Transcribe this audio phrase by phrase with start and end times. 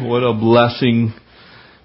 [0.00, 1.12] What a blessing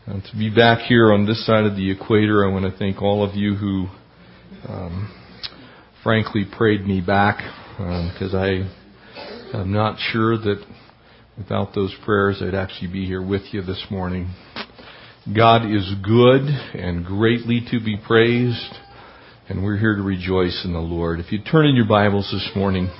[0.05, 2.45] uh, to be back here on this side of the equator.
[2.45, 3.87] I want to thank all of you who,
[4.67, 5.11] um,
[6.03, 7.37] frankly, prayed me back
[7.77, 8.39] because um,
[9.53, 10.63] I am not sure that
[11.37, 14.31] without those prayers I'd actually be here with you this morning.
[15.35, 18.75] God is good and greatly to be praised,
[19.49, 21.19] and we're here to rejoice in the Lord.
[21.19, 22.91] If you turn in your Bibles this morning,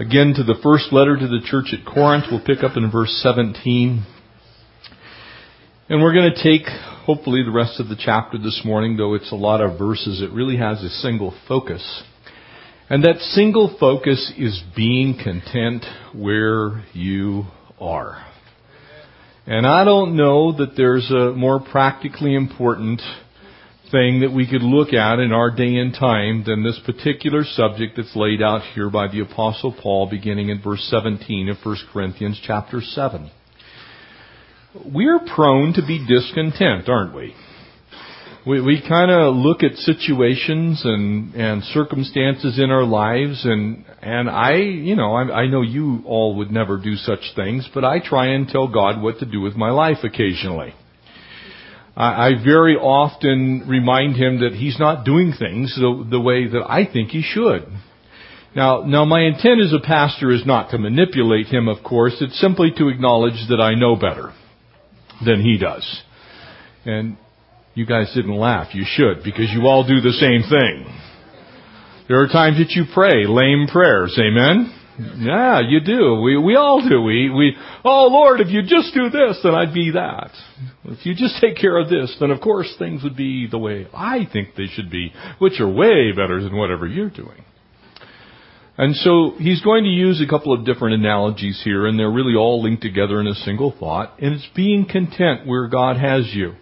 [0.00, 3.16] again to the first letter to the church at Corinth, we'll pick up in verse
[3.22, 4.04] 17.
[5.88, 6.66] And we're going to take,
[7.04, 10.32] hopefully, the rest of the chapter this morning, though it's a lot of verses, it
[10.32, 12.02] really has a single focus.
[12.90, 17.44] And that single focus is being content where you
[17.80, 18.26] are.
[19.46, 23.00] And I don't know that there's a more practically important
[23.92, 27.96] thing that we could look at in our day and time than this particular subject
[27.96, 32.40] that's laid out here by the apostle Paul beginning in verse 17 of 1 Corinthians
[32.44, 33.30] chapter 7
[34.84, 37.34] we're prone to be discontent, aren't we?
[38.46, 44.30] We, we kind of look at situations and, and circumstances in our lives and, and
[44.30, 47.98] I, you know, I, I know you all would never do such things, but I
[47.98, 50.74] try and tell God what to do with my life occasionally.
[51.96, 56.64] I, I very often remind Him that He's not doing things the, the way that
[56.68, 57.66] I think He should.
[58.54, 62.14] Now, now my intent as a pastor is not to manipulate Him, of course.
[62.20, 64.32] It's simply to acknowledge that I know better
[65.24, 66.02] than he does.
[66.84, 67.16] And
[67.74, 68.74] you guys didn't laugh.
[68.74, 70.86] You should, because you all do the same thing.
[72.08, 74.18] There are times that you pray lame prayers.
[74.18, 74.72] Amen?
[75.18, 76.20] Yeah, you do.
[76.22, 77.02] We, we all do.
[77.02, 80.30] We, we, oh Lord, if you just do this, then I'd be that.
[80.84, 83.86] If you just take care of this, then of course things would be the way
[83.92, 87.44] I think they should be, which are way better than whatever you're doing.
[88.78, 92.34] And so he's going to use a couple of different analogies here, and they're really
[92.34, 96.54] all linked together in a single thought, and it's being content where God has you.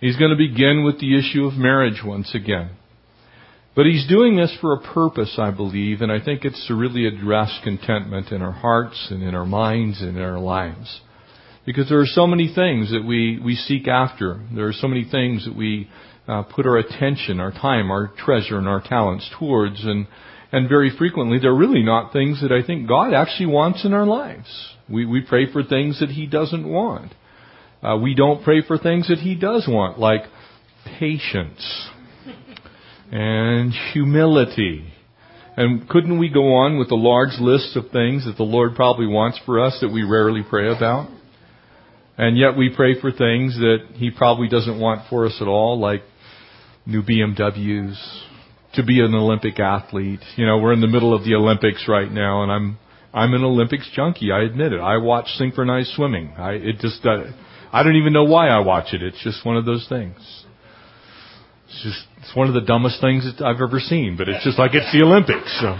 [0.00, 2.70] He's going to begin with the issue of marriage once again.
[3.74, 7.06] But he's doing this for a purpose, I believe, and I think it's to really
[7.06, 11.00] address contentment in our hearts and in our minds and in our lives.
[11.64, 14.40] Because there are so many things that we, we seek after.
[14.54, 15.88] There are so many things that we
[16.28, 20.06] uh, put our attention, our time, our treasure, and our talents towards, and
[20.52, 24.04] and very frequently, they're really not things that I think God actually wants in our
[24.04, 24.48] lives.
[24.88, 27.14] We, we pray for things that He doesn't want.
[27.82, 30.20] Uh, we don't pray for things that He does want, like
[30.98, 31.88] patience
[33.10, 34.92] and humility.
[35.56, 39.06] And couldn't we go on with a large list of things that the Lord probably
[39.06, 41.10] wants for us that we rarely pray about?
[42.18, 45.80] And yet we pray for things that He probably doesn't want for us at all,
[45.80, 46.02] like
[46.84, 47.96] new BMWs,
[48.74, 50.20] to be an Olympic athlete.
[50.36, 52.78] You know, we're in the middle of the Olympics right now, and I'm
[53.12, 54.32] I'm an Olympics junkie.
[54.32, 54.80] I admit it.
[54.80, 56.32] I watch synchronized swimming.
[56.36, 57.24] I it just uh,
[57.72, 59.02] I don't even know why I watch it.
[59.02, 60.16] It's just one of those things.
[61.68, 64.58] It's just it's one of the dumbest things that I've ever seen, but it's just
[64.58, 65.60] like it's the Olympics.
[65.60, 65.76] So.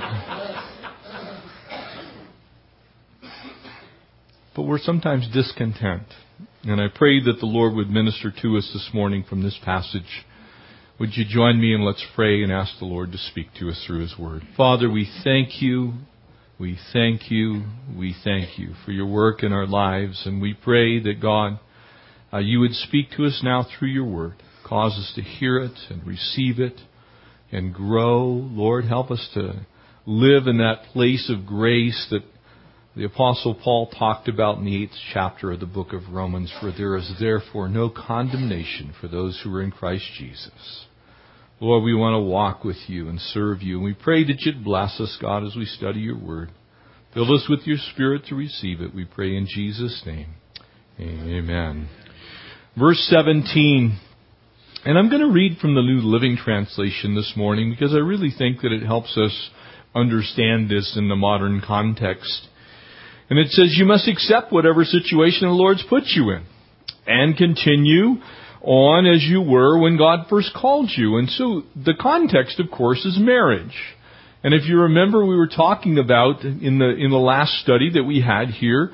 [4.54, 6.04] But we're sometimes discontent.
[6.64, 10.24] And I pray that the Lord would minister to us this morning from this passage
[11.02, 13.84] would you join me and let's pray and ask the Lord to speak to us
[13.84, 14.42] through His Word.
[14.56, 15.94] Father, we thank you.
[16.60, 17.64] We thank you.
[17.98, 20.22] We thank you for your work in our lives.
[20.26, 21.58] And we pray that God,
[22.32, 24.34] uh, you would speak to us now through your Word.
[24.64, 26.80] Cause us to hear it and receive it
[27.50, 28.20] and grow.
[28.22, 29.66] Lord, help us to
[30.06, 32.22] live in that place of grace that
[32.94, 36.70] the apostle Paul talked about in the eighth chapter of the book of Romans, for
[36.70, 40.86] there is therefore no condemnation for those who are in Christ Jesus.
[41.60, 43.76] Lord, we want to walk with you and serve you.
[43.76, 46.50] And we pray that you'd bless us, God, as we study your word.
[47.14, 48.94] Fill us with your spirit to receive it.
[48.94, 50.34] We pray in Jesus' name.
[50.98, 51.88] Amen.
[52.76, 53.98] Verse 17.
[54.84, 58.32] And I'm going to read from the New Living Translation this morning because I really
[58.36, 59.50] think that it helps us
[59.94, 62.48] understand this in the modern context.
[63.30, 66.44] And it says, You must accept whatever situation the Lord's put you in
[67.06, 68.16] and continue
[68.62, 71.18] on as you were when God first called you.
[71.18, 73.76] And so the context, of course, is marriage.
[74.44, 78.04] And if you remember, we were talking about in the in the last study that
[78.04, 78.90] we had here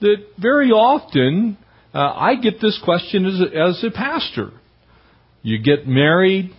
[0.00, 1.56] that very often
[1.92, 4.50] uh, I get this question as a, as a pastor.
[5.42, 6.50] You get married,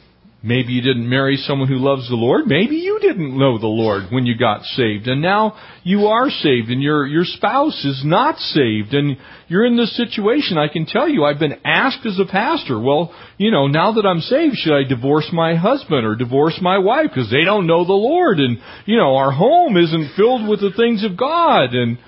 [0.44, 2.48] Maybe you didn't marry someone who loves the Lord.
[2.48, 5.08] Maybe you didn't know the Lord when you got saved.
[5.08, 8.96] And now you are saved and your, your spouse is not saved.
[8.96, 9.18] And
[9.48, 10.58] you're in this situation.
[10.58, 14.06] I can tell you, I've been asked as a pastor, well, you know, now that
[14.08, 17.12] I'm saved, should I divorce my husband or divorce my wife?
[17.14, 18.40] Because they don't know the Lord.
[18.40, 21.76] And, you know, our home isn't filled with the things of God.
[21.76, 22.00] And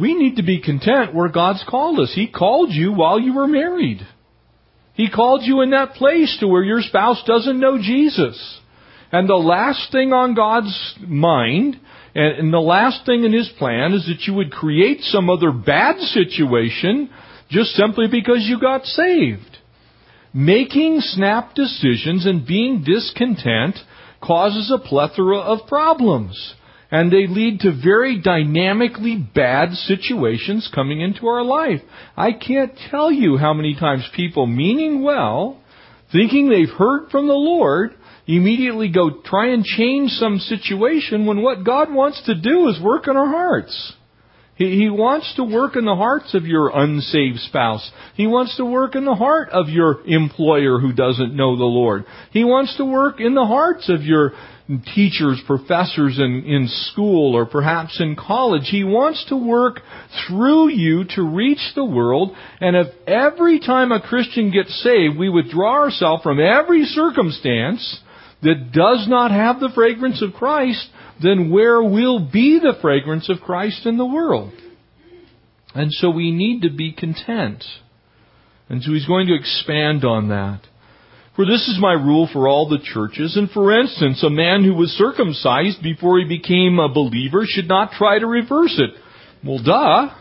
[0.00, 2.12] we need to be content where God's called us.
[2.14, 4.06] He called you while you were married.
[5.00, 8.60] He called you in that place to where your spouse doesn't know Jesus.
[9.10, 11.80] And the last thing on God's mind
[12.14, 16.00] and, the last thing in His plan is that you would create some other bad
[16.00, 17.08] situation
[17.48, 19.56] just simply because you got saved.
[20.34, 23.76] Making snap decisions and being discontent
[24.22, 26.54] causes a plethora of problems.
[26.90, 31.80] And they lead to very dynamically bad situations coming into our life.
[32.16, 35.60] I can't tell you how many times people meaning well,
[36.10, 37.94] thinking they've heard from the Lord,
[38.26, 43.06] immediately go try and change some situation when what God wants to do is work
[43.06, 43.92] in our hearts.
[44.60, 47.90] He, wants to work in the hearts of your unsaved spouse.
[48.14, 52.04] He wants to work in the heart of your employer who doesn't know the Lord.
[52.30, 54.32] He wants to work in the hearts of your
[54.94, 58.68] teachers, professors in, in school or perhaps in college.
[58.70, 59.80] He wants to work
[60.28, 62.36] through you to reach the world.
[62.60, 68.00] And if every time a Christian gets saved, we withdraw ourselves from every circumstance
[68.42, 70.86] that does not have the fragrance of Christ,
[71.22, 74.52] then where will be the fragrance of Christ in the world?
[75.74, 77.64] And so we need to be content.
[78.68, 80.60] And so he's going to expand on that.
[81.36, 83.36] For this is my rule for all the churches.
[83.36, 87.92] And for instance, a man who was circumcised before he became a believer should not
[87.92, 88.90] try to reverse it.
[89.44, 90.14] Well, duh.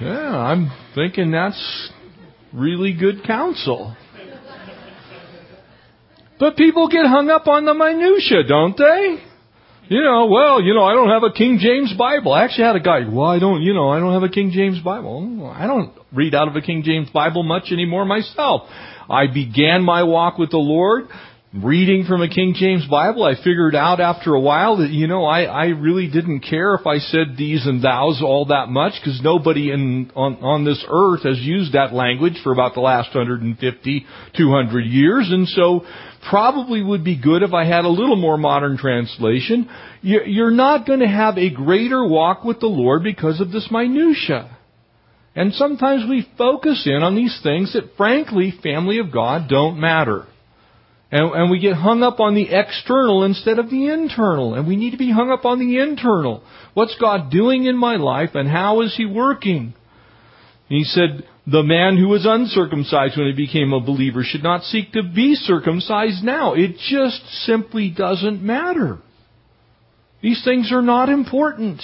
[0.00, 1.90] Yeah, I'm thinking that's
[2.52, 3.96] really good counsel.
[6.40, 9.22] But people get hung up on the minutia, don't they?
[9.88, 12.32] You know, well, you know, I don't have a King James Bible.
[12.32, 14.52] I actually had a guy, well, I don't, you know, I don't have a King
[14.52, 15.52] James Bible.
[15.54, 18.62] I don't read out of a King James Bible much anymore myself.
[19.10, 21.08] I began my walk with the Lord
[21.52, 23.24] reading from a King James Bible.
[23.24, 26.86] I figured out after a while that, you know, I, I really didn't care if
[26.86, 31.24] I said these and thous all that much because nobody in, on, on this earth
[31.24, 34.06] has used that language for about the last 150,
[34.36, 35.28] 200 years.
[35.30, 35.84] And so
[36.28, 39.68] probably would be good if I had a little more modern translation.
[40.02, 44.56] You're not going to have a greater walk with the Lord because of this minutia.
[45.34, 50.26] And sometimes we focus in on these things that frankly, family of God, don't matter.
[51.10, 54.54] And, and, we get hung up on the external instead of the internal.
[54.54, 56.42] And we need to be hung up on the internal.
[56.72, 59.74] What's God doing in my life and how is He working?
[60.70, 64.62] And he said, the man who was uncircumcised when he became a believer should not
[64.62, 66.54] seek to be circumcised now.
[66.54, 68.98] It just simply doesn't matter.
[70.22, 71.82] These things are not important.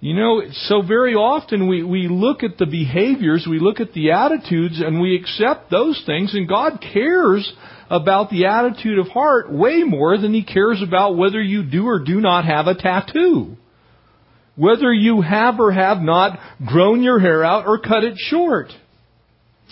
[0.00, 4.12] You know, so very often we, we look at the behaviors, we look at the
[4.12, 7.52] attitudes, and we accept those things, and God cares
[7.90, 11.98] about the attitude of heart way more than He cares about whether you do or
[11.98, 13.58] do not have a tattoo
[14.60, 18.66] whether you have or have not grown your hair out or cut it short.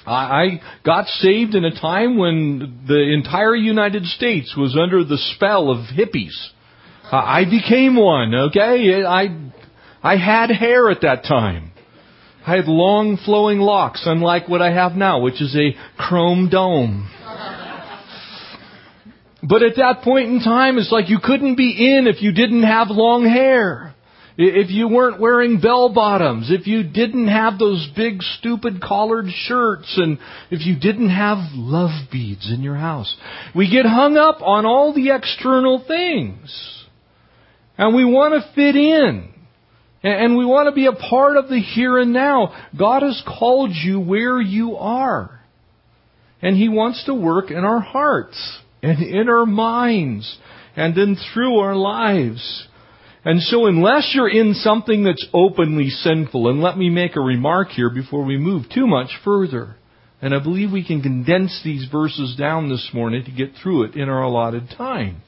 [0.06, 5.70] I got saved in a time when the entire United States was under the spell
[5.70, 6.32] of hippies.
[7.12, 9.05] I became one, okay?
[9.05, 9.50] I,
[10.02, 11.73] I had hair at that time.
[12.46, 17.11] I had long flowing locks, unlike what I have now, which is a chrome dome.
[19.43, 22.62] But at that point in time, it's like you couldn't be in if you didn't
[22.62, 23.88] have long hair.
[24.40, 29.92] If you weren't wearing bell bottoms, if you didn't have those big stupid collared shirts,
[29.97, 30.18] and
[30.52, 33.12] if you didn't have love beads in your house.
[33.52, 36.87] We get hung up on all the external things.
[37.76, 39.28] And we want to fit in.
[40.04, 42.68] And we want to be a part of the here and now.
[42.78, 45.40] God has called you where you are.
[46.40, 50.38] And He wants to work in our hearts and in our minds
[50.76, 52.67] and then through our lives.
[53.28, 57.68] And so unless you're in something that's openly sinful, and let me make a remark
[57.68, 59.76] here before we move too much further,
[60.23, 63.97] and I believe we can condense these verses down this morning to get through it
[63.97, 65.20] in our allotted time.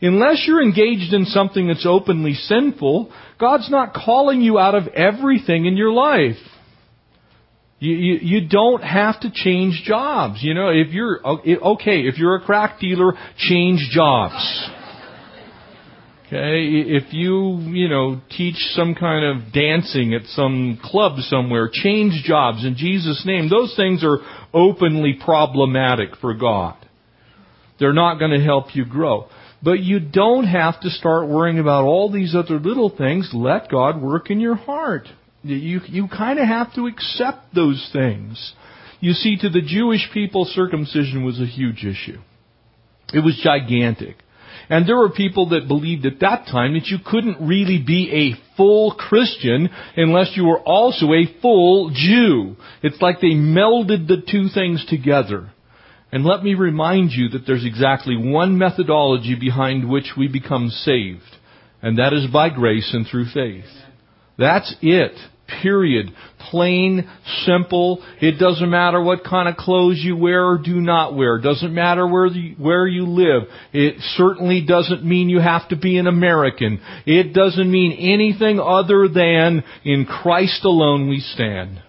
[0.00, 5.66] Unless you're engaged in something that's openly sinful, God's not calling you out of everything
[5.66, 6.40] in your life.
[7.80, 10.38] You, you, you, don't have to change jobs.
[10.40, 14.70] You know, if you're, okay, if you're a crack dealer, change jobs.
[16.32, 22.22] Okay, if you, you know, teach some kind of dancing at some club somewhere, change
[22.22, 23.48] jobs in Jesus' name.
[23.48, 24.18] Those things are
[24.54, 26.76] openly problematic for God.
[27.80, 29.28] They're not going to help you grow.
[29.60, 33.30] But you don't have to start worrying about all these other little things.
[33.34, 35.08] Let God work in your heart.
[35.42, 38.54] You, you kind of have to accept those things.
[39.00, 42.20] You see, to the Jewish people, circumcision was a huge issue.
[43.12, 44.14] It was gigantic.
[44.70, 48.56] And there were people that believed at that time that you couldn't really be a
[48.56, 52.54] full Christian unless you were also a full Jew.
[52.80, 55.50] It's like they melded the two things together.
[56.12, 61.22] And let me remind you that there's exactly one methodology behind which we become saved.
[61.82, 63.64] And that is by grace and through faith.
[64.38, 65.12] That's it.
[65.62, 66.10] Period.
[66.50, 67.08] Plain,
[67.44, 68.02] simple.
[68.20, 71.36] It doesn't matter what kind of clothes you wear or do not wear.
[71.36, 73.48] It doesn't matter where, the, where you live.
[73.72, 76.80] It certainly doesn't mean you have to be an American.
[77.06, 81.82] It doesn't mean anything other than in Christ alone we stand.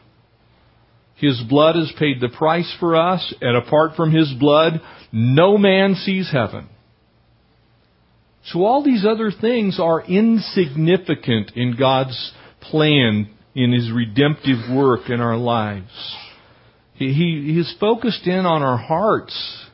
[1.15, 5.94] His blood has paid the price for us, and apart from His blood, no man
[5.94, 6.68] sees heaven.
[8.46, 15.20] So all these other things are insignificant in God's plan in His redemptive work in
[15.20, 16.15] our lives.
[16.93, 19.65] He, he, he's focused in on our hearts.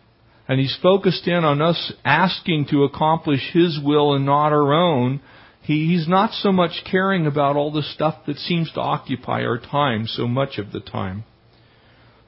[0.48, 5.22] And He's focused in on us asking to accomplish His will and not our own.
[5.62, 9.60] He, he's not so much caring about all the stuff that seems to occupy our
[9.60, 11.26] time so much of the time.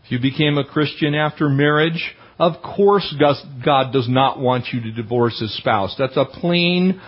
[0.04, 3.16] If you became a Christian after marriage, of course
[3.64, 5.96] God does not want you to divorce his spouse.
[5.98, 7.00] That's a plain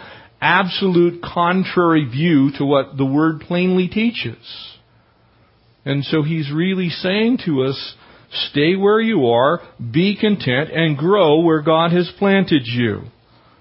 [0.41, 4.77] absolute contrary view to what the Word plainly teaches.
[5.85, 7.95] And so he's really saying to us,
[8.49, 13.03] stay where you are, be content, and grow where God has planted you.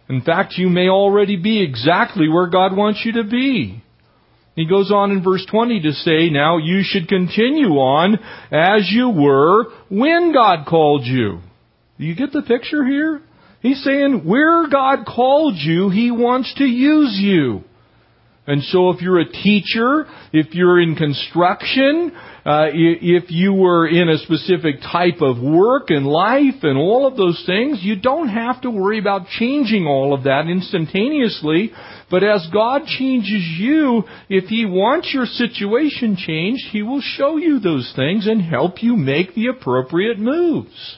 [0.09, 3.83] In fact, you may already be exactly where God wants you to be.
[4.57, 8.19] He goes on in verse 20 to say, now you should continue on
[8.51, 11.41] as you were when God called you.
[11.99, 13.23] Do you get the picture here?
[13.61, 17.64] He's saying, where God called you, He wants to use you.
[18.47, 22.11] And so if you're a teacher, if you're in construction,
[22.45, 27.17] uh, if you were in a specific type of work and life and all of
[27.17, 31.71] those things, you don't have to worry about changing all of that instantaneously.
[32.11, 37.61] But as God changes you, if He wants your situation changed, He will show you
[37.61, 40.97] those things and help you make the appropriate moves.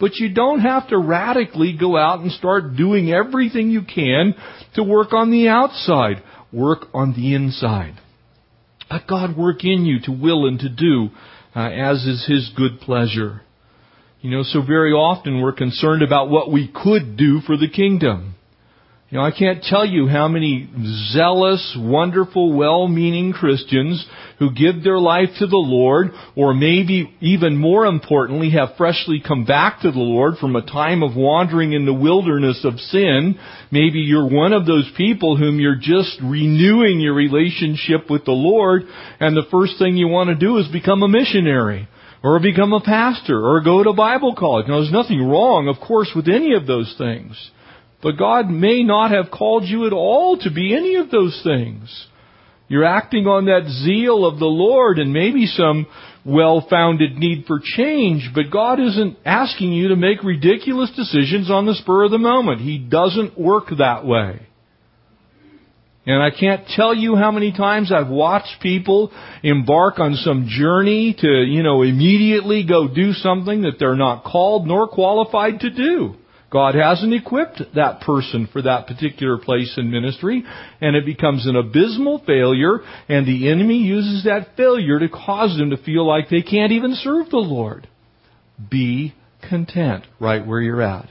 [0.00, 4.34] But you don't have to radically go out and start doing everything you can
[4.74, 6.22] to work on the outside.
[6.52, 7.94] Work on the inside.
[8.90, 11.10] Let God work in you to will and to do
[11.54, 13.42] uh, as is His good pleasure.
[14.20, 18.34] You know, so very often we're concerned about what we could do for the kingdom.
[19.10, 20.70] You know, I can't tell you how many
[21.12, 24.06] zealous, wonderful, well-meaning Christians
[24.38, 29.44] who give their life to the Lord, or maybe even more importantly, have freshly come
[29.44, 33.36] back to the Lord from a time of wandering in the wilderness of sin.
[33.72, 38.82] Maybe you're one of those people whom you're just renewing your relationship with the Lord,
[39.18, 41.88] and the first thing you want to do is become a missionary
[42.22, 44.68] or become a pastor, or go to Bible college.
[44.68, 47.50] Now, there's nothing wrong, of course, with any of those things.
[48.02, 52.06] But God may not have called you at all to be any of those things.
[52.68, 55.86] You're acting on that zeal of the Lord and maybe some
[56.24, 61.74] well-founded need for change, but God isn't asking you to make ridiculous decisions on the
[61.74, 62.60] spur of the moment.
[62.60, 64.46] He doesn't work that way.
[66.06, 71.14] And I can't tell you how many times I've watched people embark on some journey
[71.18, 76.16] to, you know, immediately go do something that they're not called nor qualified to do.
[76.50, 80.44] God hasn't equipped that person for that particular place in ministry,
[80.80, 85.70] and it becomes an abysmal failure, and the enemy uses that failure to cause them
[85.70, 87.88] to feel like they can't even serve the Lord.
[88.68, 89.14] Be
[89.48, 91.08] content right where you're at.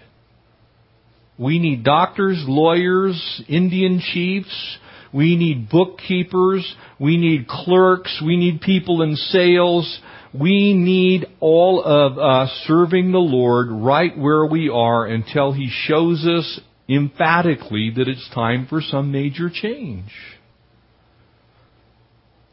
[1.38, 4.78] We need doctors, lawyers, Indian chiefs,
[5.14, 10.00] we need bookkeepers, we need clerks, we need people in sales,
[10.34, 16.26] we need all of us serving the Lord right where we are until He shows
[16.26, 20.12] us emphatically that it's time for some major change.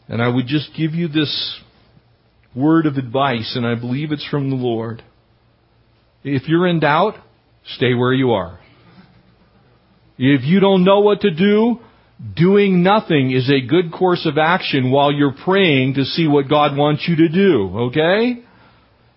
[0.08, 1.60] And I would just give you this
[2.54, 5.02] word of advice, and I believe it's from the Lord.
[6.24, 7.14] If you're in doubt,
[7.74, 8.58] stay where you are.
[10.18, 11.80] If you don't know what to do,
[12.34, 16.76] Doing nothing is a good course of action while you're praying to see what God
[16.76, 18.42] wants you to do, okay?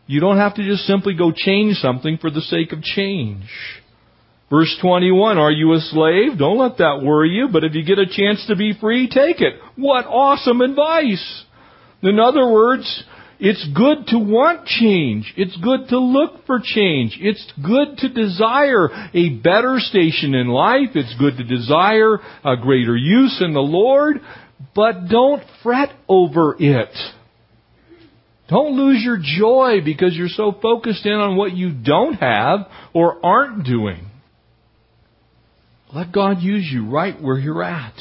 [0.05, 3.45] You don't have to just simply go change something for the sake of change.
[4.49, 6.37] Verse 21, are you a slave?
[6.37, 9.39] Don't let that worry you, but if you get a chance to be free, take
[9.39, 9.53] it.
[9.75, 11.45] What awesome advice!
[12.01, 13.03] In other words,
[13.39, 15.33] it's good to want change.
[15.37, 17.17] It's good to look for change.
[17.21, 20.89] It's good to desire a better station in life.
[20.95, 24.17] It's good to desire a greater use in the Lord.
[24.75, 26.93] But don't fret over it.
[28.49, 33.23] Don't lose your joy because you're so focused in on what you don't have or
[33.25, 34.05] aren't doing.
[35.93, 37.95] Let God use you right where you're at.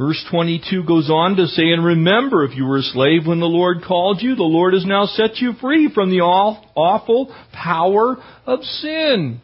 [0.00, 3.44] Verse 22 goes on to say, And remember, if you were a slave when the
[3.44, 8.16] Lord called you, the Lord has now set you free from the awful power
[8.46, 9.42] of sin.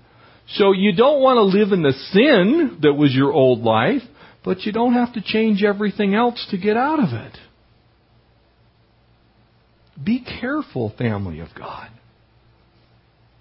[0.55, 4.01] So you don't want to live in the sin that was your old life,
[4.47, 7.37] but you don't have to change everything else to get out of it.
[10.03, 11.91] Be careful, family of God.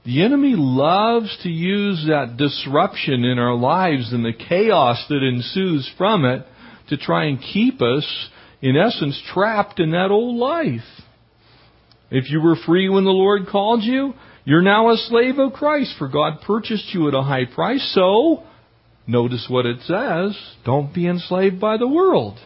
[0.05, 5.89] The enemy loves to use that disruption in our lives and the chaos that ensues
[5.97, 6.45] from it
[6.89, 8.29] to try and keep us,
[8.61, 10.81] in essence, trapped in that old life.
[12.11, 14.13] If you were free when the Lord called you,
[14.43, 17.91] you're now a slave of Christ, for God purchased you at a high price.
[17.95, 18.43] So,
[19.07, 22.37] notice what it says don't be enslaved by the world.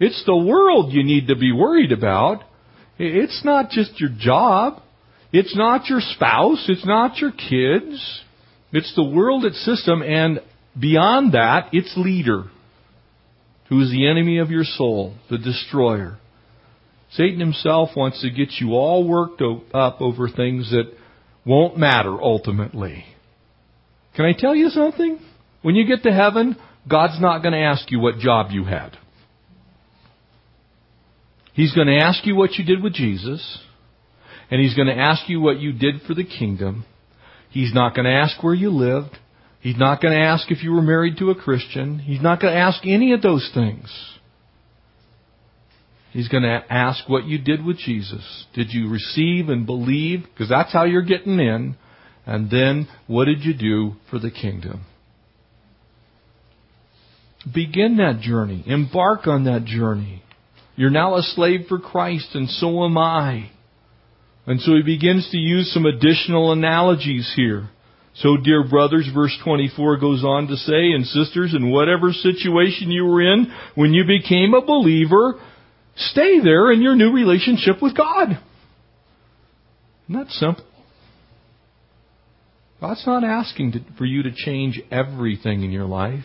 [0.00, 2.42] It's the world you need to be worried about.
[2.98, 4.82] It's not just your job.
[5.32, 6.64] It's not your spouse.
[6.68, 8.22] It's not your kids.
[8.72, 10.40] It's the world, its system, and
[10.78, 12.44] beyond that, its leader,
[13.72, 16.18] who is the enemy of your soul, the destroyer.
[17.12, 19.40] Satan himself wants to get you all worked
[19.72, 20.92] up over things that
[21.46, 23.06] won't matter ultimately.
[24.14, 25.18] Can I tell you something?
[25.62, 28.98] When you get to heaven, God's not going to ask you what job you had.
[31.54, 33.58] He's going to ask you what you did with Jesus,
[34.50, 36.84] and He's going to ask you what you did for the kingdom.
[37.48, 39.16] He's not going to ask where you lived.
[39.62, 42.00] He's not going to ask if you were married to a Christian.
[42.00, 43.88] He's not going to ask any of those things.
[46.10, 48.46] He's going to ask what you did with Jesus.
[48.54, 50.24] Did you receive and believe?
[50.24, 51.76] Because that's how you're getting in.
[52.26, 54.84] And then, what did you do for the kingdom?
[57.54, 58.64] Begin that journey.
[58.66, 60.24] Embark on that journey.
[60.74, 63.50] You're now a slave for Christ, and so am I.
[64.44, 67.70] And so he begins to use some additional analogies here.
[68.16, 73.06] So, dear brothers, verse 24 goes on to say, and sisters, in whatever situation you
[73.06, 75.40] were in when you became a believer,
[75.96, 78.30] Stay there in your new relationship with God.
[80.08, 80.64] Isn't that simple?
[82.80, 86.24] God's not asking to, for you to change everything in your life.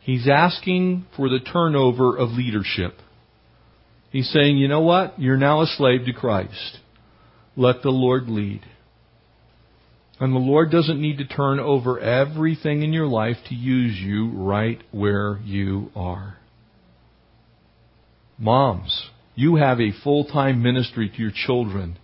[0.00, 2.94] He's asking for the turnover of leadership.
[4.10, 5.18] He's saying, you know what?
[5.18, 6.78] You're now a slave to Christ.
[7.56, 8.62] Let the Lord lead.
[10.22, 14.30] And the Lord doesn't need to turn over everything in your life to use you
[14.30, 16.36] right where you are.
[18.38, 21.98] Moms, you have a full-time ministry to your children.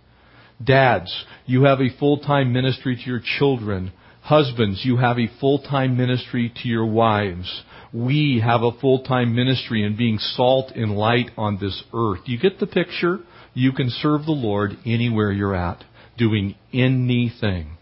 [0.61, 3.93] Dads, you have a full-time ministry to your children.
[4.19, 7.63] Husbands, you have a full-time ministry to your wives.
[7.93, 12.23] We have a full-time ministry in being salt and light on this earth.
[12.25, 13.19] You get the picture?
[13.53, 15.85] You can serve the Lord anywhere you're at,
[16.17, 17.77] doing anything,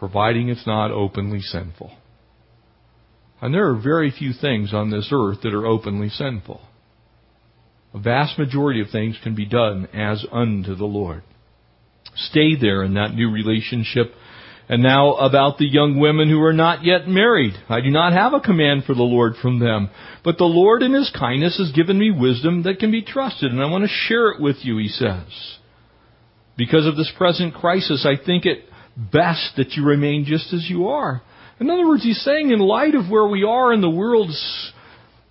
[0.00, 1.92] providing it's not openly sinful.
[3.40, 6.60] And there are very few things on this earth that are openly sinful.
[7.92, 11.22] A vast majority of things can be done as unto the Lord.
[12.16, 14.14] Stay there in that new relationship.
[14.70, 17.54] And now about the young women who are not yet married.
[17.68, 19.90] I do not have a command for the Lord from them.
[20.24, 23.60] But the Lord in His kindness has given me wisdom that can be trusted, and
[23.60, 25.58] I want to share it with you, He says.
[26.56, 30.88] Because of this present crisis, I think it best that you remain just as you
[30.88, 31.22] are.
[31.58, 34.72] In other words, He's saying in light of where we are in the world's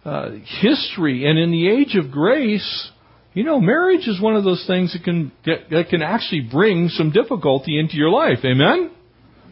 [0.05, 2.91] uh, history and in the age of grace,
[3.33, 7.11] you know, marriage is one of those things that can that can actually bring some
[7.11, 8.39] difficulty into your life.
[8.43, 8.91] Amen.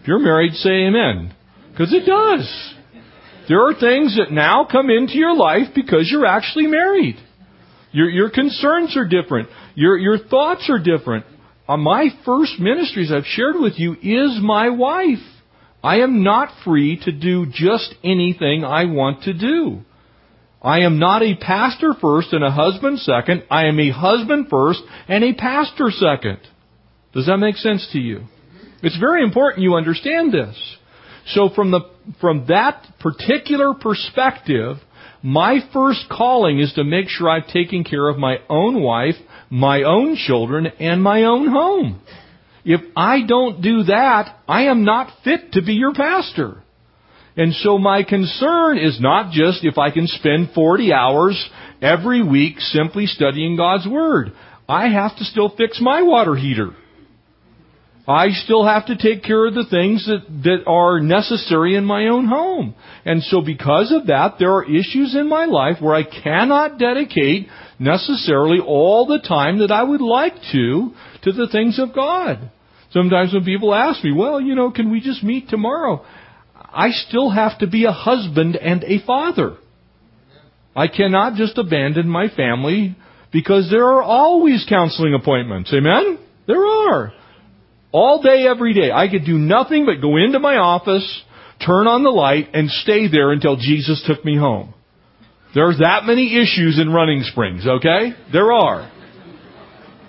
[0.02, 1.36] If you're married, say amen,
[1.72, 2.74] because it does.
[3.48, 7.15] There are things that now come into your life because you're actually married.
[7.91, 9.50] Your your concerns are different.
[9.76, 11.26] Your your thoughts are different.
[11.67, 15.23] On my first ministries I've shared with you is my wife.
[15.84, 19.82] I am not free to do just anything I want to do.
[20.62, 23.43] I am not a pastor first and a husband second.
[23.51, 26.39] I am a husband first and a pastor second.
[27.13, 28.23] Does that make sense to you?
[28.82, 30.77] It's very important you understand this.
[31.27, 31.82] So from the,
[32.21, 34.77] from that particular perspective,
[35.21, 39.15] my first calling is to make sure I've taken care of my own wife,
[39.50, 42.02] my own children, and my own home.
[42.66, 46.64] If I don't do that, I am not fit to be your pastor.
[47.38, 51.50] And so my concern is not just if I can spend 40 hours
[51.82, 54.34] every week simply studying God's Word.
[54.68, 56.72] I have to still fix my water heater.
[58.08, 62.08] I still have to take care of the things that, that are necessary in my
[62.08, 62.74] own home.
[63.06, 67.50] And so because of that, there are issues in my life where I cannot dedicate
[67.80, 72.52] necessarily all the time that I would like to to the things of God.
[72.92, 76.06] Sometimes when people ask me, well, you know, can we just meet tomorrow?
[76.56, 79.58] I still have to be a husband and a father.
[80.76, 82.96] I cannot just abandon my family
[83.32, 85.74] because there are always counseling appointments.
[85.74, 86.20] Amen?
[86.46, 87.13] There are.
[87.92, 88.92] All day, every day.
[88.92, 91.24] I could do nothing but go into my office,
[91.66, 94.74] turn on the light, and stay there until Jesus took me home.
[95.58, 98.13] There's that many issues in Running Springs, okay?
[98.32, 98.91] There are.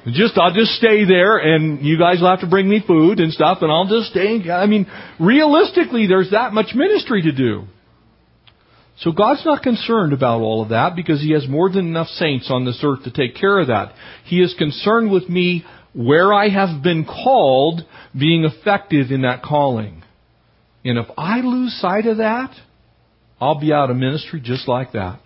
[0.07, 3.33] Just, I'll just stay there and you guys will have to bring me food and
[3.33, 4.43] stuff and I'll just stay.
[4.51, 4.87] I mean,
[5.19, 7.65] realistically, there's that much ministry to do.
[8.99, 12.51] So God's not concerned about all of that because He has more than enough saints
[12.51, 13.95] on this earth to take care of that.
[14.25, 17.81] He is concerned with me where I have been called
[18.13, 20.03] being effective in that calling.
[20.85, 22.55] And if I lose sight of that,
[23.41, 25.21] I'll be out of ministry just like that.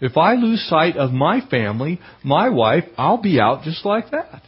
[0.00, 4.42] If I lose sight of my family, my wife, I'll be out just like that.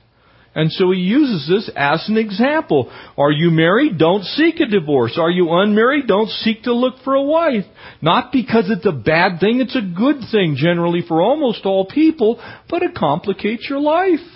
[0.55, 2.91] And so he uses this as an example.
[3.17, 3.97] Are you married?
[3.97, 5.17] Don't seek a divorce.
[5.17, 6.07] Are you unmarried?
[6.09, 7.65] Don't seek to look for a wife.
[8.03, 12.41] Not because it's a bad thing, it's a good thing generally for almost all people,
[12.69, 14.27] but it complicates your life.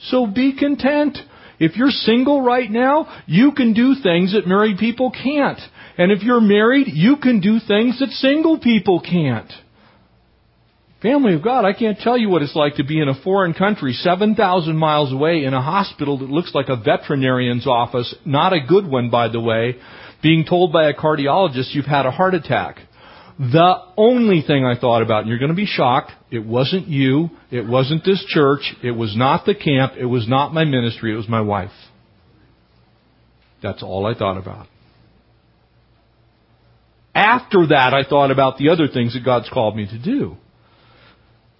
[0.00, 1.18] So be content.
[1.58, 5.60] If you're single right now, you can do things that married people can't.
[5.96, 9.50] And if you're married, you can do things that single people can't.
[11.04, 13.52] Family of God, I can't tell you what it's like to be in a foreign
[13.52, 18.66] country, 7,000 miles away, in a hospital that looks like a veterinarian's office, not a
[18.66, 19.76] good one, by the way,
[20.22, 22.78] being told by a cardiologist you've had a heart attack.
[23.38, 27.28] The only thing I thought about, and you're going to be shocked, it wasn't you,
[27.50, 31.16] it wasn't this church, it was not the camp, it was not my ministry, it
[31.16, 31.70] was my wife.
[33.62, 34.68] That's all I thought about.
[37.14, 40.38] After that, I thought about the other things that God's called me to do.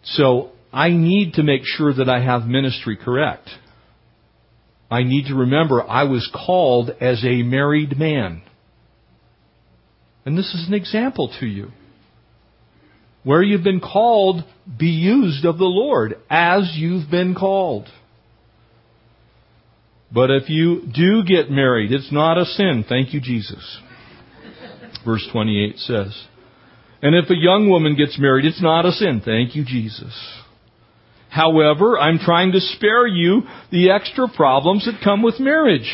[0.05, 3.49] So I need to make sure that I have ministry correct.
[4.91, 8.43] I need to remember I was called as a married man.
[10.25, 11.71] And this is an example to you.
[13.25, 14.45] Where you've been called,
[14.79, 17.89] be used of the Lord as you've been called.
[20.13, 22.85] But if you do get married, it's not a sin.
[22.89, 23.79] Thank you, Jesus.
[25.05, 26.27] Verse 28 says.
[27.03, 29.21] And if a young woman gets married, it's not a sin.
[29.25, 30.15] Thank you, Jesus.
[31.29, 35.93] However, I'm trying to spare you the extra problems that come with marriage.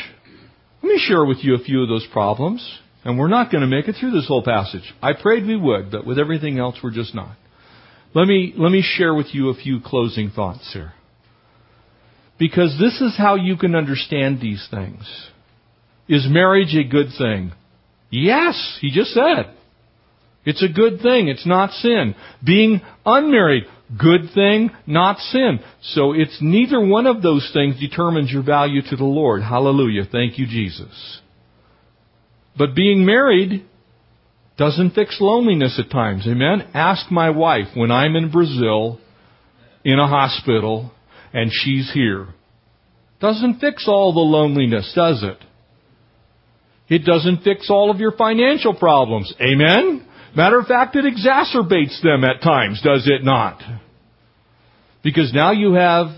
[0.82, 2.78] Let me share with you a few of those problems.
[3.04, 4.82] And we're not going to make it through this whole passage.
[5.00, 7.36] I prayed we would, but with everything else, we're just not.
[8.14, 10.92] Let me, let me share with you a few closing thoughts here.
[12.38, 15.02] Because this is how you can understand these things.
[16.08, 17.52] Is marriage a good thing?
[18.10, 19.54] Yes, he just said.
[20.44, 21.28] It's a good thing.
[21.28, 22.14] It's not sin.
[22.44, 23.64] Being unmarried,
[23.98, 25.60] good thing, not sin.
[25.82, 29.42] So it's neither one of those things determines your value to the Lord.
[29.42, 30.04] Hallelujah.
[30.10, 31.20] Thank you, Jesus.
[32.56, 33.66] But being married
[34.56, 36.26] doesn't fix loneliness at times.
[36.26, 36.68] Amen?
[36.74, 39.00] Ask my wife when I'm in Brazil
[39.84, 40.92] in a hospital
[41.32, 42.28] and she's here.
[43.20, 45.38] Doesn't fix all the loneliness, does it?
[46.88, 49.32] It doesn't fix all of your financial problems.
[49.40, 50.06] Amen?
[50.36, 53.60] Matter of fact, it exacerbates them at times, does it not?
[55.02, 56.08] Because now you have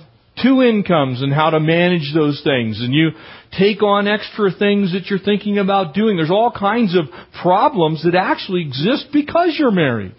[0.43, 3.11] two incomes and how to manage those things and you
[3.59, 6.17] take on extra things that you're thinking about doing.
[6.17, 7.05] There's all kinds of
[7.43, 10.15] problems that actually exist because you're married.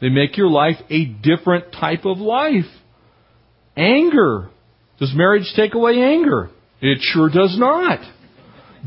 [0.00, 2.64] They make your life a different type of life.
[3.76, 4.50] Anger.
[4.98, 6.50] Does marriage take away anger?
[6.80, 8.00] It sure does not.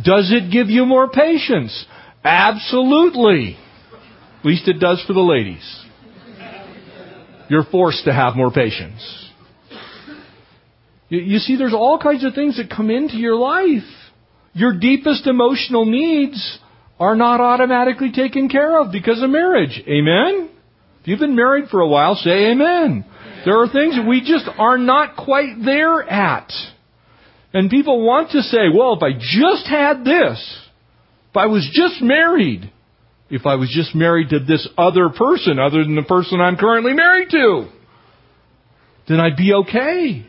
[0.04, 1.86] Does it give you more patience?
[2.24, 3.58] Absolutely.
[4.43, 5.63] At least it does for the ladies.
[7.49, 9.32] You're forced to have more patience.
[11.08, 13.88] You see, there's all kinds of things that come into your life.
[14.51, 16.60] Your deepest emotional needs
[16.99, 19.82] are not automatically taken care of because of marriage.
[19.88, 20.49] Amen?
[20.99, 23.06] If you've been married for a while, say amen.
[23.45, 26.51] There are things we just are not quite there at.
[27.53, 30.58] And people want to say, well, if I just had this,
[31.29, 32.71] if I was just married,
[33.34, 36.93] if I was just married to this other person other than the person I'm currently
[36.93, 37.67] married to.
[39.10, 40.28] Then I'd be okay.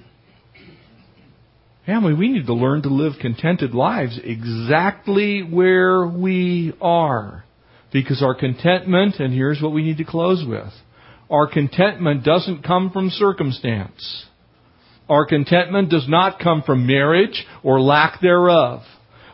[1.85, 7.45] Family, we need to learn to live contented lives exactly where we are.
[7.93, 10.73] Because our contentment, and here's what we need to close with,
[11.31, 14.25] our contentment doesn't come from circumstance.
[15.11, 18.81] Our contentment does not come from marriage or lack thereof.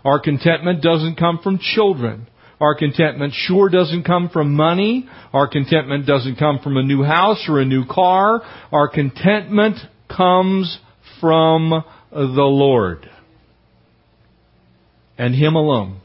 [0.04, 2.26] Our contentment doesn't come from children.
[2.60, 5.08] Our contentment sure doesn't come from money.
[5.32, 8.42] Our contentment doesn't come from a new house or a new car.
[8.70, 9.78] Our contentment
[10.14, 10.78] comes
[11.20, 11.70] from
[12.10, 13.08] the Lord.
[15.16, 16.00] And Him alone.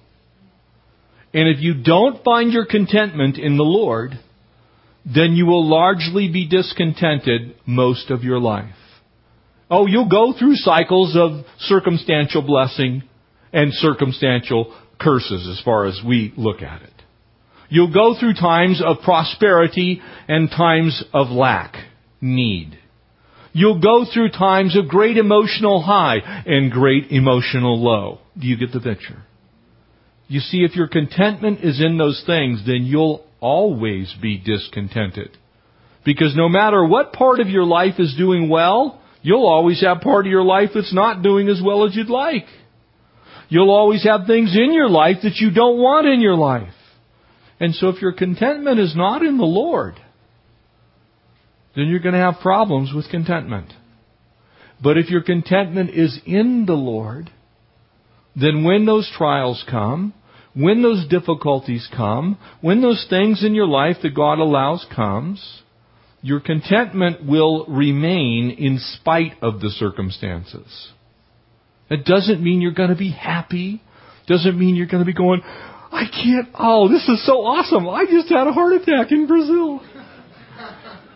[1.34, 4.18] And if you don't find your contentment in the Lord,
[5.06, 8.74] then you will largely be discontented most of your life.
[9.70, 13.04] Oh, you'll go through cycles of circumstantial blessing
[13.52, 16.92] and circumstantial curses as far as we look at it.
[17.70, 21.76] You'll go through times of prosperity and times of lack,
[22.22, 22.78] need.
[23.54, 28.20] You'll go through times of great emotional high and great emotional low.
[28.38, 29.24] Do you get the picture?
[30.28, 35.38] You see, if your contentment is in those things, then you'll always be discontented.
[36.04, 40.26] Because no matter what part of your life is doing well, you'll always have part
[40.26, 42.46] of your life that's not doing as well as you'd like.
[43.50, 46.74] You'll always have things in your life that you don't want in your life.
[47.60, 49.96] And so if your contentment is not in the Lord,
[51.76, 53.72] then you're going to have problems with contentment.
[54.82, 57.30] But if your contentment is in the Lord,
[58.36, 60.14] then when those trials come,
[60.54, 65.62] when those difficulties come, when those things in your life that God allows comes,
[66.22, 70.92] your contentment will remain in spite of the circumstances.
[71.90, 73.82] It doesn't mean you're going to be happy.
[74.28, 77.88] Doesn't mean you're going to be going, I can't, oh, this is so awesome.
[77.88, 79.82] I just had a heart attack in Brazil.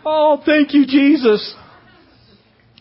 [0.04, 1.54] Oh, thank you, Jesus.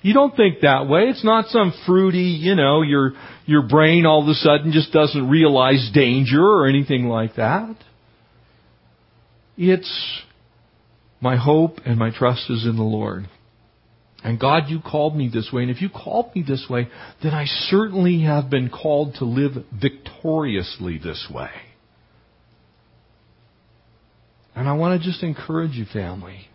[0.02, 1.06] You don't think that way.
[1.10, 3.14] It's not some fruity, you know, your,
[3.46, 7.76] your brain all of a sudden just doesn't realize danger or anything like that.
[9.58, 10.22] It's
[11.20, 13.28] my hope and my trust is in the Lord.
[14.24, 15.62] And God, you called me this way.
[15.62, 16.90] And if you called me this way,
[17.24, 21.52] then I certainly have been called to live victoriously this way.
[24.56, 26.50] And I want to just encourage you, family.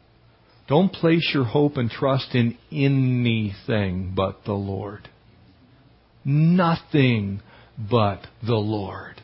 [0.69, 5.09] Don't place your hope and trust in anything but the Lord.
[6.25, 7.41] Nothing
[7.79, 9.21] but the Lord.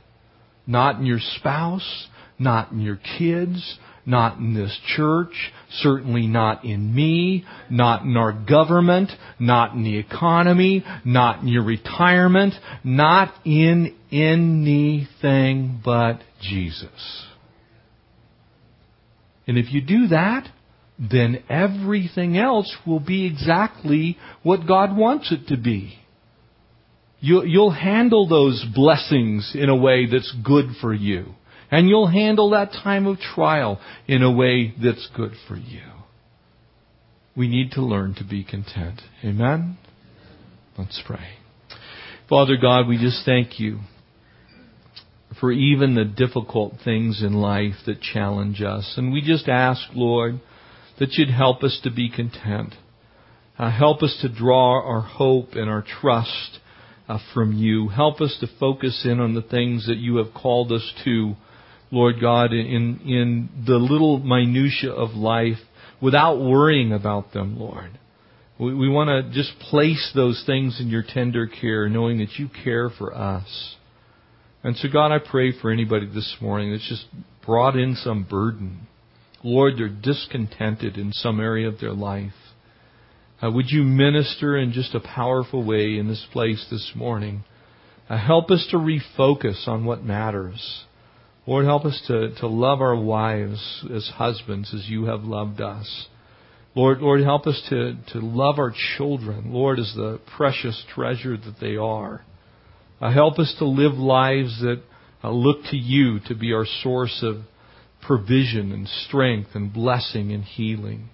[0.66, 2.07] Not in your spouse,
[2.38, 8.32] not in your kids, not in this church, certainly not in me, not in our
[8.32, 17.26] government, not in the economy, not in your retirement, not in anything but Jesus.
[19.46, 20.48] And if you do that,
[20.98, 25.98] then everything else will be exactly what God wants it to be.
[27.20, 31.34] You'll handle those blessings in a way that's good for you.
[31.70, 35.83] And you'll handle that time of trial in a way that's good for you.
[37.37, 39.00] We need to learn to be content.
[39.24, 39.78] Amen?
[40.76, 41.37] Let's pray.
[42.28, 43.80] Father God, we just thank you
[45.38, 48.94] for even the difficult things in life that challenge us.
[48.96, 50.40] And we just ask, Lord,
[50.98, 52.74] that you'd help us to be content.
[53.59, 56.59] Uh, help us to draw our hope and our trust
[57.09, 57.88] uh, from you.
[57.88, 61.35] Help us to focus in on the things that you have called us to
[61.90, 65.59] Lord God, in, in the little minutia of life
[66.00, 67.98] without worrying about them, Lord.
[68.59, 72.48] We, we want to just place those things in your tender care, knowing that you
[72.64, 73.76] care for us.
[74.62, 77.07] And so, God, I pray for anybody this morning that's just
[77.44, 78.87] brought in some burden.
[79.42, 82.33] Lord, they're discontented in some area of their life.
[83.42, 87.42] Uh, would you minister in just a powerful way in this place this morning?
[88.09, 90.85] Uh, help us to refocus on what matters.
[91.50, 96.06] Lord, help us to, to love our wives as husbands as you have loved us.
[96.76, 101.56] Lord, Lord, help us to, to love our children, Lord, as the precious treasure that
[101.60, 102.24] they are.
[103.00, 104.80] Uh, help us to live lives that
[105.24, 107.38] uh, look to you to be our source of
[108.00, 111.08] provision and strength and blessing and healing.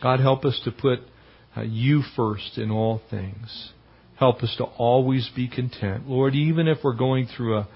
[0.00, 1.00] God, help us to put
[1.56, 3.72] uh, you first in all things.
[4.20, 6.08] Help us to always be content.
[6.08, 7.68] Lord, even if we're going through a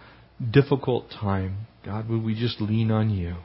[0.52, 3.36] difficult time, God, would we just lean on you?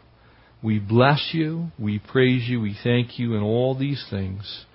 [0.62, 4.66] We bless you, we praise you, we thank you in all these things.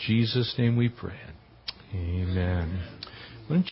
[0.00, 1.14] In Jesus' name we pray.
[1.94, 2.82] Amen.
[3.48, 3.64] Amen.